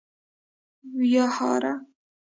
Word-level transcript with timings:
ويهاره 0.97 1.73